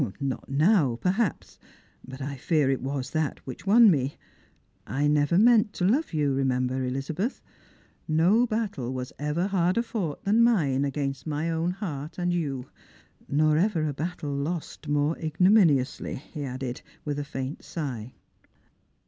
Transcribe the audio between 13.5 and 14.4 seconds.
ever a battle